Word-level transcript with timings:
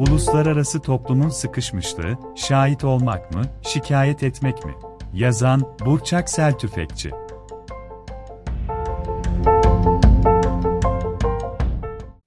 Uluslararası 0.00 0.80
toplumun 0.80 1.28
sıkışmışlığı, 1.28 2.18
şahit 2.36 2.84
olmak 2.84 3.34
mı, 3.34 3.42
şikayet 3.62 4.22
etmek 4.22 4.64
mi? 4.64 4.74
Yazan, 5.14 5.76
Burçak 5.86 6.30
Seltüfekçi 6.30 7.10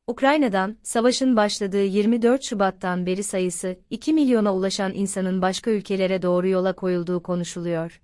Ukrayna'dan, 0.07 0.77
savaşın 0.83 1.35
başladığı 1.35 1.83
24 1.83 2.43
Şubat'tan 2.43 3.05
beri 3.05 3.23
sayısı 3.23 3.79
2 3.89 4.13
milyona 4.13 4.53
ulaşan 4.53 4.93
insanın 4.93 5.41
başka 5.41 5.71
ülkelere 5.71 6.21
doğru 6.21 6.47
yola 6.47 6.73
koyulduğu 6.73 7.23
konuşuluyor. 7.23 8.01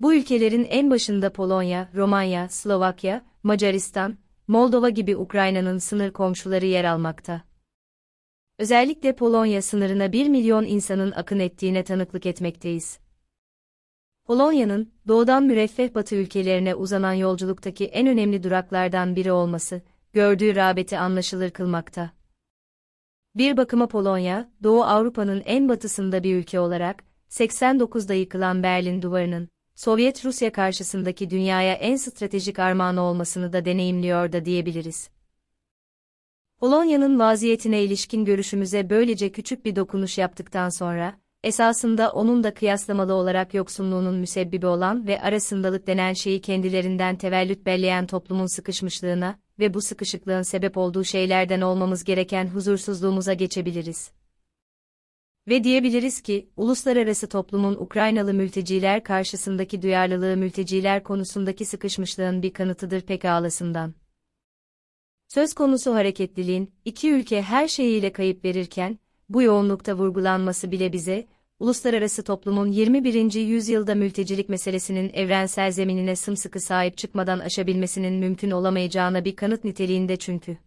Bu 0.00 0.14
ülkelerin 0.14 0.64
en 0.64 0.90
başında 0.90 1.32
Polonya, 1.32 1.88
Romanya, 1.94 2.48
Slovakya, 2.48 3.24
Macaristan, 3.42 4.18
Moldova 4.48 4.88
gibi 4.88 5.16
Ukrayna'nın 5.16 5.78
sınır 5.78 6.10
komşuları 6.10 6.66
yer 6.66 6.84
almakta. 6.84 7.49
Özellikle 8.60 9.16
Polonya 9.16 9.62
sınırına 9.62 10.12
1 10.12 10.28
milyon 10.28 10.64
insanın 10.64 11.12
akın 11.12 11.38
ettiğine 11.38 11.84
tanıklık 11.84 12.26
etmekteyiz. 12.26 12.98
Polonya'nın, 14.24 14.92
doğudan 15.08 15.42
müreffeh 15.42 15.94
batı 15.94 16.14
ülkelerine 16.14 16.74
uzanan 16.74 17.12
yolculuktaki 17.12 17.84
en 17.86 18.06
önemli 18.06 18.42
duraklardan 18.42 19.16
biri 19.16 19.32
olması, 19.32 19.82
gördüğü 20.12 20.56
rağbeti 20.56 20.98
anlaşılır 20.98 21.50
kılmakta. 21.50 22.10
Bir 23.34 23.56
bakıma 23.56 23.88
Polonya, 23.88 24.50
Doğu 24.62 24.82
Avrupa'nın 24.82 25.42
en 25.44 25.68
batısında 25.68 26.22
bir 26.22 26.36
ülke 26.36 26.60
olarak, 26.60 27.04
89'da 27.30 28.14
yıkılan 28.14 28.62
Berlin 28.62 29.02
Duvarı'nın, 29.02 29.48
Sovyet 29.74 30.24
Rusya 30.24 30.52
karşısındaki 30.52 31.30
dünyaya 31.30 31.74
en 31.74 31.96
stratejik 31.96 32.58
armağanı 32.58 33.00
olmasını 33.00 33.52
da 33.52 33.64
deneyimliyor 33.64 34.32
da 34.32 34.44
diyebiliriz. 34.44 35.10
Polonya'nın 36.60 37.18
vaziyetine 37.18 37.82
ilişkin 37.82 38.24
görüşümüze 38.24 38.90
böylece 38.90 39.32
küçük 39.32 39.64
bir 39.64 39.76
dokunuş 39.76 40.18
yaptıktan 40.18 40.68
sonra, 40.68 41.20
esasında 41.44 42.12
onun 42.12 42.44
da 42.44 42.54
kıyaslamalı 42.54 43.14
olarak 43.14 43.54
yoksunluğunun 43.54 44.14
müsebbibi 44.14 44.66
olan 44.66 45.06
ve 45.06 45.20
arasındalık 45.20 45.86
denen 45.86 46.12
şeyi 46.12 46.40
kendilerinden 46.40 47.16
tevellüt 47.16 47.66
belleyen 47.66 48.06
toplumun 48.06 48.46
sıkışmışlığına 48.46 49.38
ve 49.58 49.74
bu 49.74 49.80
sıkışıklığın 49.80 50.42
sebep 50.42 50.76
olduğu 50.76 51.04
şeylerden 51.04 51.60
olmamız 51.60 52.04
gereken 52.04 52.48
huzursuzluğumuza 52.48 53.32
geçebiliriz. 53.32 54.10
Ve 55.48 55.64
diyebiliriz 55.64 56.20
ki, 56.20 56.50
uluslararası 56.56 57.28
toplumun 57.28 57.74
Ukraynalı 57.74 58.34
mülteciler 58.34 59.04
karşısındaki 59.04 59.82
duyarlılığı 59.82 60.36
mülteciler 60.36 61.02
konusundaki 61.02 61.64
sıkışmışlığın 61.64 62.42
bir 62.42 62.52
kanıtıdır 62.52 63.00
pek 63.00 63.24
ağlasından. 63.24 63.94
Söz 65.34 65.54
konusu 65.54 65.94
hareketliliğin, 65.94 66.72
iki 66.84 67.10
ülke 67.12 67.42
her 67.42 67.68
şeyiyle 67.68 68.12
kayıp 68.12 68.44
verirken, 68.44 68.98
bu 69.28 69.42
yoğunlukta 69.42 69.94
vurgulanması 69.94 70.70
bile 70.70 70.92
bize, 70.92 71.26
uluslararası 71.58 72.24
toplumun 72.24 72.66
21. 72.66 73.34
yüzyılda 73.34 73.94
mültecilik 73.94 74.48
meselesinin 74.48 75.10
evrensel 75.14 75.70
zeminine 75.70 76.16
sımsıkı 76.16 76.60
sahip 76.60 76.96
çıkmadan 76.96 77.38
aşabilmesinin 77.38 78.12
mümkün 78.12 78.50
olamayacağına 78.50 79.24
bir 79.24 79.36
kanıt 79.36 79.64
niteliğinde 79.64 80.16
çünkü. 80.16 80.58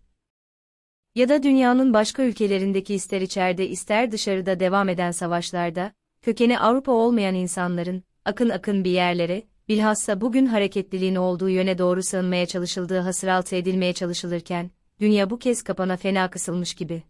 Ya 1.16 1.30
da 1.30 1.44
dünyanın 1.44 1.94
başka 1.94 2.24
ülkelerindeki 2.24 2.94
ister 2.94 3.22
içeride 3.22 3.68
ister 3.68 4.12
dışarıda 4.12 4.60
devam 4.60 4.90
eden 4.90 5.12
savaşlarda, 5.12 5.92
kökeni 6.22 6.60
Avrupa 6.60 6.92
olmayan 6.92 7.36
insanların, 7.36 8.04
akın 8.26 8.50
akın 8.50 8.84
bir 8.84 8.92
yerlere, 8.92 9.44
bilhassa 9.70 10.22
bugün 10.22 10.46
hareketliliğin 10.46 11.16
olduğu 11.16 11.50
yöne 11.50 11.78
doğru 11.78 12.04
sığınmaya 12.04 12.46
çalışıldığı 12.46 13.00
hasıraltı 13.00 13.56
edilmeye 13.56 13.94
çalışılırken, 13.94 14.72
dünya 15.00 15.30
bu 15.30 15.40
kez 15.40 15.62
kapana 15.62 15.98
fena 15.98 16.30
kısılmış 16.30 16.74
gibi. 16.74 17.04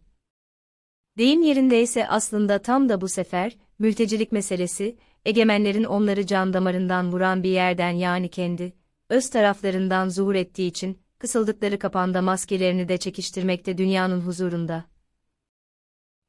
Deyim 1.18 1.42
yerindeyse 1.42 2.08
aslında 2.08 2.58
tam 2.58 2.88
da 2.88 3.00
bu 3.00 3.08
sefer, 3.08 3.56
mültecilik 3.78 4.32
meselesi, 4.32 4.96
egemenlerin 5.24 5.84
onları 5.84 6.26
can 6.26 6.52
damarından 6.52 7.12
vuran 7.12 7.42
bir 7.42 7.50
yerden 7.50 7.90
yani 7.90 8.28
kendi, 8.28 8.72
öz 9.08 9.30
taraflarından 9.30 10.08
zuhur 10.08 10.34
ettiği 10.34 10.68
için, 10.68 10.98
kısıldıkları 11.18 11.78
kapanda 11.78 12.22
maskelerini 12.22 12.88
de 12.88 12.98
çekiştirmekte 12.98 13.78
dünyanın 13.78 14.20
huzurunda. 14.20 14.84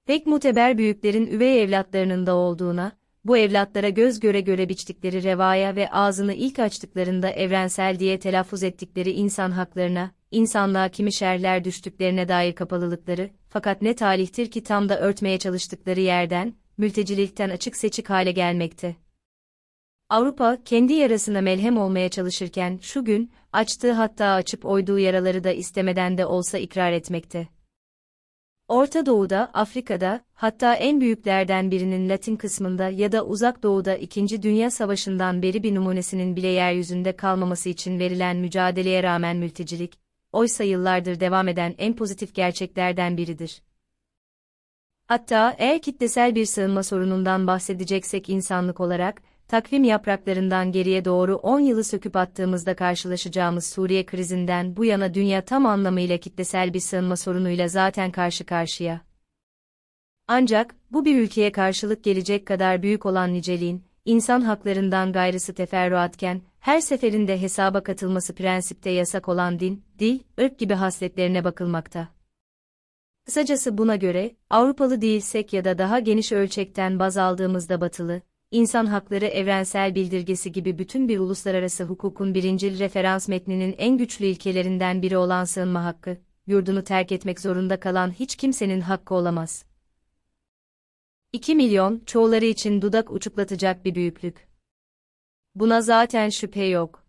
Pek 0.05 0.27
muteber 0.27 0.77
büyüklerin 0.77 1.27
üvey 1.27 1.63
evlatlarının 1.63 2.25
da 2.25 2.35
olduğuna, 2.35 2.91
bu 3.25 3.37
evlatlara 3.37 3.89
göz 3.89 4.19
göre 4.19 4.41
göre 4.41 4.69
biçtikleri 4.69 5.23
revaya 5.23 5.75
ve 5.75 5.91
ağzını 5.91 6.33
ilk 6.33 6.59
açtıklarında 6.59 7.29
evrensel 7.29 7.99
diye 7.99 8.19
telaffuz 8.19 8.63
ettikleri 8.63 9.11
insan 9.11 9.51
haklarına, 9.51 10.11
insanlığa 10.31 10.89
kimi 10.89 11.13
şerler 11.13 11.63
düştüklerine 11.63 12.27
dair 12.27 12.55
kapalılıkları, 12.55 13.29
fakat 13.49 13.81
ne 13.81 13.95
talihtir 13.95 14.51
ki 14.51 14.63
tam 14.63 14.89
da 14.89 14.99
örtmeye 14.99 15.39
çalıştıkları 15.39 15.99
yerden, 15.99 16.53
mültecilikten 16.77 17.49
açık 17.49 17.77
seçik 17.77 18.09
hale 18.09 18.31
gelmekte. 18.31 18.95
Avrupa, 20.09 20.57
kendi 20.65 20.93
yarasına 20.93 21.41
melhem 21.41 21.77
olmaya 21.77 22.09
çalışırken 22.09 22.79
şu 22.81 23.05
gün, 23.05 23.31
açtığı 23.53 23.91
hatta 23.91 24.25
açıp 24.25 24.65
oyduğu 24.65 24.99
yaraları 24.99 25.43
da 25.43 25.51
istemeden 25.51 26.17
de 26.17 26.25
olsa 26.25 26.57
ikrar 26.57 26.91
etmekte. 26.91 27.47
Orta 28.67 29.05
Doğu'da, 29.05 29.51
Afrika'da, 29.53 30.21
hatta 30.33 30.75
en 30.75 31.01
büyüklerden 31.01 31.71
birinin 31.71 32.09
Latin 32.09 32.35
kısmında 32.35 32.89
ya 32.89 33.11
da 33.11 33.25
Uzak 33.25 33.63
Doğu'da 33.63 33.95
İkinci 33.95 34.43
Dünya 34.43 34.71
Savaşı'ndan 34.71 35.41
beri 35.41 35.63
bir 35.63 35.75
numunesinin 35.75 36.35
bile 36.35 36.47
yeryüzünde 36.47 37.15
kalmaması 37.15 37.69
için 37.69 37.99
verilen 37.99 38.37
mücadeleye 38.37 39.03
rağmen 39.03 39.37
mültecilik, 39.37 39.99
oysa 40.31 40.63
yıllardır 40.63 41.19
devam 41.19 41.47
eden 41.47 41.75
en 41.77 41.95
pozitif 41.95 42.35
gerçeklerden 42.35 43.17
biridir. 43.17 43.61
Hatta 45.07 45.55
eğer 45.57 45.81
kitlesel 45.81 46.35
bir 46.35 46.45
sığınma 46.45 46.83
sorunundan 46.83 47.47
bahsedeceksek 47.47 48.29
insanlık 48.29 48.79
olarak, 48.79 49.21
takvim 49.47 49.83
yapraklarından 49.83 50.71
geriye 50.71 51.05
doğru 51.05 51.35
10 51.35 51.59
yılı 51.59 51.83
söküp 51.83 52.15
attığımızda 52.15 52.75
karşılaşacağımız 52.75 53.65
Suriye 53.65 54.05
krizinden 54.05 54.77
bu 54.77 54.85
yana 54.85 55.13
dünya 55.13 55.45
tam 55.45 55.65
anlamıyla 55.65 56.17
kitlesel 56.17 56.73
bir 56.73 56.79
sığınma 56.79 57.15
sorunuyla 57.15 57.67
zaten 57.67 58.11
karşı 58.11 58.45
karşıya. 58.45 59.01
Ancak, 60.27 60.75
bu 60.91 61.05
bir 61.05 61.19
ülkeye 61.19 61.51
karşılık 61.51 62.03
gelecek 62.03 62.45
kadar 62.45 62.83
büyük 62.83 63.05
olan 63.05 63.33
niceliğin, 63.33 63.83
insan 64.05 64.41
haklarından 64.41 65.13
gayrısı 65.13 65.53
teferruatken, 65.53 66.41
her 66.59 66.81
seferinde 66.81 67.41
hesaba 67.41 67.83
katılması 67.83 68.35
prensipte 68.35 68.89
yasak 68.89 69.29
olan 69.29 69.59
din, 69.59 69.83
dil, 69.99 70.19
ırk 70.39 70.59
gibi 70.59 70.73
hasletlerine 70.73 71.43
bakılmakta. 71.43 72.07
Kısacası 73.25 73.77
buna 73.77 73.95
göre, 73.95 74.35
Avrupalı 74.49 75.01
değilsek 75.01 75.53
ya 75.53 75.65
da 75.65 75.77
daha 75.77 75.99
geniş 75.99 76.31
ölçekten 76.31 76.99
baz 76.99 77.17
aldığımızda 77.17 77.81
batılı, 77.81 78.21
insan 78.55 78.85
hakları 78.85 79.25
evrensel 79.25 79.95
bildirgesi 79.95 80.51
gibi 80.51 80.77
bütün 80.77 81.07
bir 81.07 81.19
uluslararası 81.19 81.83
hukukun 81.83 82.33
birincil 82.33 82.79
referans 82.79 83.27
metninin 83.27 83.75
en 83.77 83.97
güçlü 83.97 84.25
ilkelerinden 84.25 85.01
biri 85.01 85.17
olan 85.17 85.43
sığınma 85.43 85.83
hakkı, 85.83 86.17
yurdunu 86.47 86.83
terk 86.83 87.11
etmek 87.11 87.39
zorunda 87.39 87.79
kalan 87.79 88.11
hiç 88.11 88.35
kimsenin 88.35 88.81
hakkı 88.81 89.15
olamaz. 89.15 89.65
2 91.33 91.55
milyon, 91.55 92.01
çoğuları 92.05 92.45
için 92.45 92.81
dudak 92.81 93.11
uçuklatacak 93.11 93.85
bir 93.85 93.95
büyüklük. 93.95 94.47
Buna 95.55 95.81
zaten 95.81 96.29
şüphe 96.29 96.65
yok. 96.65 97.03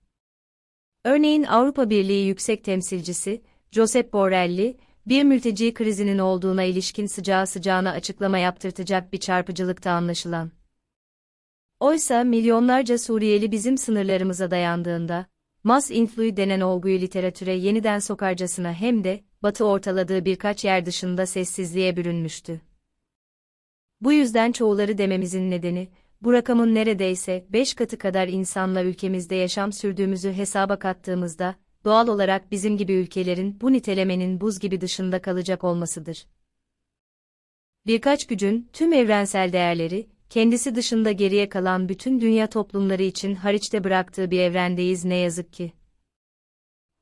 Örneğin 1.04 1.42
Avrupa 1.42 1.90
Birliği 1.90 2.26
Yüksek 2.26 2.64
Temsilcisi, 2.64 3.42
Josep 3.70 4.12
Borrelli, 4.12 4.76
bir 5.06 5.24
mülteci 5.24 5.74
krizinin 5.74 6.18
olduğuna 6.18 6.62
ilişkin 6.62 7.06
sıcağı 7.06 7.46
sıcağına 7.46 7.90
açıklama 7.90 8.38
yaptırtacak 8.38 9.12
bir 9.12 9.18
çarpıcılıkta 9.18 9.90
anlaşılan. 9.90 10.50
Oysa 11.80 12.24
milyonlarca 12.24 12.98
Suriyeli 12.98 13.52
bizim 13.52 13.78
sınırlarımıza 13.78 14.50
dayandığında, 14.50 15.26
mass 15.64 15.90
influx 15.90 16.36
denen 16.36 16.60
olguyu 16.60 17.00
literatüre 17.00 17.52
yeniden 17.52 17.98
sokarcasına 17.98 18.72
hem 18.72 19.04
de, 19.04 19.24
Batı 19.42 19.64
ortaladığı 19.64 20.24
birkaç 20.24 20.64
yer 20.64 20.86
dışında 20.86 21.26
sessizliğe 21.26 21.96
bürünmüştü. 21.96 22.60
Bu 24.00 24.12
yüzden 24.12 24.52
çoğuları 24.52 24.98
dememizin 24.98 25.50
nedeni, 25.50 25.88
bu 26.22 26.32
rakamın 26.32 26.74
neredeyse 26.74 27.46
5 27.48 27.74
katı 27.74 27.98
kadar 27.98 28.28
insanla 28.28 28.82
ülkemizde 28.82 29.34
yaşam 29.34 29.72
sürdüğümüzü 29.72 30.32
hesaba 30.32 30.78
kattığımızda, 30.78 31.54
doğal 31.84 32.08
olarak 32.08 32.50
bizim 32.50 32.76
gibi 32.76 32.92
ülkelerin 32.92 33.60
bu 33.60 33.72
nitelemenin 33.72 34.40
buz 34.40 34.58
gibi 34.58 34.80
dışında 34.80 35.22
kalacak 35.22 35.64
olmasıdır. 35.64 36.26
Birkaç 37.86 38.26
gücün 38.26 38.68
tüm 38.72 38.92
evrensel 38.92 39.52
değerleri, 39.52 40.15
kendisi 40.30 40.74
dışında 40.74 41.12
geriye 41.12 41.48
kalan 41.48 41.88
bütün 41.88 42.20
dünya 42.20 42.46
toplumları 42.46 43.02
için 43.02 43.34
hariçte 43.34 43.84
bıraktığı 43.84 44.30
bir 44.30 44.40
evrendeyiz 44.40 45.04
ne 45.04 45.16
yazık 45.16 45.52
ki. 45.52 45.72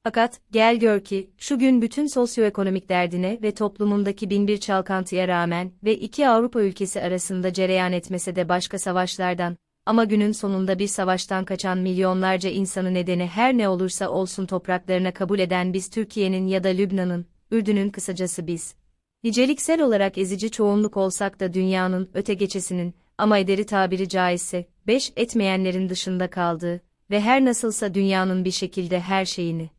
Fakat, 0.04 0.40
gel 0.50 0.76
gör 0.76 1.00
ki, 1.00 1.30
şu 1.38 1.58
gün 1.58 1.82
bütün 1.82 2.06
sosyoekonomik 2.06 2.88
derdine 2.88 3.38
ve 3.42 3.54
toplumundaki 3.54 4.30
binbir 4.30 4.58
çalkantıya 4.58 5.28
rağmen 5.28 5.72
ve 5.84 5.96
iki 5.96 6.28
Avrupa 6.28 6.62
ülkesi 6.62 7.02
arasında 7.02 7.52
cereyan 7.52 7.92
etmese 7.92 8.36
de 8.36 8.48
başka 8.48 8.78
savaşlardan, 8.78 9.56
ama 9.86 10.04
günün 10.04 10.32
sonunda 10.32 10.78
bir 10.78 10.86
savaştan 10.86 11.44
kaçan 11.44 11.78
milyonlarca 11.78 12.50
insanı 12.50 12.94
nedeni 12.94 13.26
her 13.26 13.58
ne 13.58 13.68
olursa 13.68 14.08
olsun 14.08 14.46
topraklarına 14.46 15.14
kabul 15.14 15.38
eden 15.38 15.72
biz 15.72 15.90
Türkiye'nin 15.90 16.46
ya 16.46 16.64
da 16.64 16.68
Lübnan'ın, 16.68 17.26
Ürdün'ün 17.50 17.90
kısacası 17.90 18.46
biz. 18.46 18.74
Niceliksel 19.22 19.80
olarak 19.82 20.18
ezici 20.18 20.50
çoğunluk 20.50 20.96
olsak 20.96 21.40
da 21.40 21.52
dünyanın 21.52 22.10
öte 22.14 22.34
geçesinin, 22.34 22.94
ama 23.18 23.38
ederi 23.38 23.66
tabiri 23.66 24.08
caizse, 24.08 24.68
beş 24.86 25.12
etmeyenlerin 25.16 25.88
dışında 25.88 26.30
kaldığı 26.30 26.80
ve 27.10 27.20
her 27.20 27.44
nasılsa 27.44 27.94
dünyanın 27.94 28.44
bir 28.44 28.50
şekilde 28.50 29.00
her 29.00 29.24
şeyini 29.24 29.70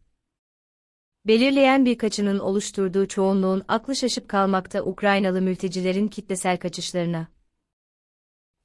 belirleyen 1.28 1.86
birkaçının 1.86 2.40
oluşturduğu 2.40 3.08
çoğunluğun 3.08 3.64
aklı 3.68 3.96
şaşıp 3.96 4.30
kalmakta 4.30 4.84
Ukraynalı 4.84 5.42
mültecilerin 5.42 6.08
kitlesel 6.08 6.58
kaçışlarına. 6.58 7.28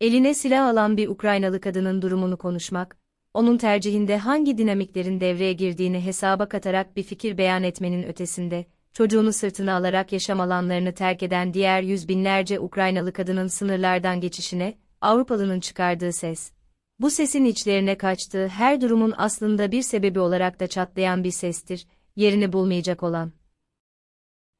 Eline 0.01 0.35
silah 0.35 0.69
alan 0.69 0.97
bir 0.97 1.09
Ukraynalı 1.09 1.61
kadının 1.61 2.03
durumunu 2.03 2.37
konuşmak, 2.37 2.97
onun 3.35 3.59
tercihinde 3.59 4.19
hangi 4.19 4.59
dinamiklerin 4.59 5.21
devreye 5.21 5.53
girdiğini 5.53 6.05
hesaba 6.05 6.49
katarak 6.49 6.97
bir 6.97 7.03
fikir 7.03 7.39
beyan 7.39 7.63
etmenin 7.63 8.03
ötesinde, 8.03 8.67
çocuğunu 8.93 9.33
sırtına 9.33 9.75
alarak 9.77 10.13
yaşam 10.13 10.41
alanlarını 10.41 10.95
terk 10.95 11.23
eden 11.23 11.55
diğer 11.55 11.83
yüz 11.83 12.09
binlerce 12.09 12.61
Ukraynalı 12.61 13.13
kadının 13.13 13.47
sınırlardan 13.47 14.21
geçişine, 14.21 14.79
Avrupalının 15.01 15.61
çıkardığı 15.61 16.13
ses. 16.13 16.53
Bu 16.99 17.11
sesin 17.11 17.45
içlerine 17.45 17.99
kaçtığı 17.99 18.49
her 18.49 18.81
durumun 18.81 19.15
aslında 19.17 19.73
bir 19.73 19.83
sebebi 19.83 20.21
olarak 20.21 20.61
da 20.61 20.67
çatlayan 20.67 21.25
bir 21.25 21.31
sestir, 21.31 21.87
yerini 22.17 22.53
bulmayacak 22.53 23.03
olan. 23.03 23.33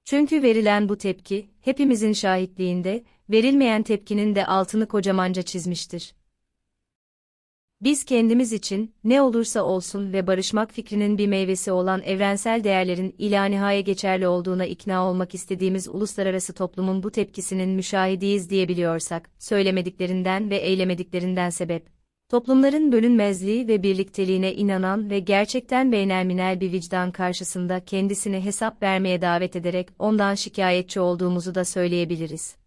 Çünkü 0.05 0.43
verilen 0.43 0.89
bu 0.89 0.99
tepki, 0.99 1.51
hepimizin 1.61 2.13
şahitliğinde, 2.13 3.05
verilmeyen 3.31 3.83
tepkinin 3.83 4.35
de 4.35 4.47
altını 4.47 4.89
kocamanca 4.89 5.43
çizmiştir. 5.43 6.15
Biz 7.83 8.05
kendimiz 8.05 8.53
için, 8.53 8.95
ne 9.05 9.23
olursa 9.23 9.63
olsun 9.63 10.13
ve 10.13 10.27
barışmak 10.27 10.73
fikrinin 10.73 11.19
bir 11.19 11.27
meyvesi 11.27 11.73
olan 11.73 12.03
evrensel 12.03 12.65
değerlerin 12.65 13.15
ilanihaya 13.19 13.81
geçerli 13.81 14.29
olduğuna 14.29 14.67
ikna 14.67 15.09
olmak 15.11 15.35
istediğimiz 15.35 15.89
uluslararası 15.89 16.53
toplumun 16.53 17.03
bu 17.03 17.11
tepkisinin 17.11 17.69
müşahidiyiz 17.69 18.51
diyebiliyorsak, 18.51 19.31
söylemediklerinden 19.39 20.51
ve 20.51 20.57
eylemediklerinden 20.57 21.51
sebep. 21.51 21.87
Toplumların 22.29 22.93
bölünmezliği 22.93 23.69
ve 23.69 23.83
birlikteliğine 23.83 24.55
inanan 24.55 25.11
ve 25.11 25.19
gerçekten 25.19 25.93
beynelminel 25.93 26.61
bir 26.61 26.73
vicdan 26.73 27.13
karşısında 27.13 27.85
kendisine 27.85 28.45
hesap 28.45 28.83
vermeye 28.83 29.23
davet 29.23 29.57
ederek 29.57 29.89
ondan 29.99 30.35
şikayetçi 30.35 31.01
olduğumuzu 31.01 31.55
da 31.55 31.65
söyleyebiliriz. 31.65 32.60